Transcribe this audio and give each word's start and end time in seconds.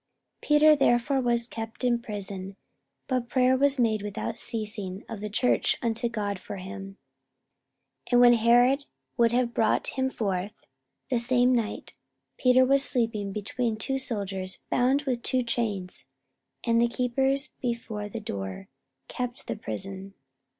44:012:005 0.41 0.47
Peter 0.47 0.75
therefore 0.75 1.21
was 1.21 1.47
kept 1.47 1.83
in 1.83 2.01
prison: 2.01 2.55
but 3.07 3.29
prayer 3.29 3.55
was 3.55 3.77
made 3.77 4.01
without 4.01 4.39
ceasing 4.39 5.03
of 5.07 5.21
the 5.21 5.29
church 5.29 5.77
unto 5.79 6.09
God 6.09 6.39
for 6.39 6.55
him. 6.57 6.97
44:012:006 8.07 8.11
And 8.13 8.21
when 8.21 8.33
Herod 8.33 8.85
would 9.17 9.31
have 9.31 9.53
brought 9.53 9.89
him 9.89 10.09
forth, 10.09 10.55
the 11.11 11.19
same 11.19 11.53
night 11.53 11.93
Peter 12.39 12.65
was 12.65 12.83
sleeping 12.83 13.31
between 13.31 13.77
two 13.77 13.99
soldiers, 13.99 14.57
bound 14.71 15.03
with 15.03 15.21
two 15.21 15.43
chains: 15.43 16.05
and 16.63 16.81
the 16.81 16.87
keepers 16.87 17.49
before 17.61 18.09
the 18.09 18.19
door 18.19 18.69
kept 19.07 19.45
the 19.45 19.55
prison. 19.55 20.15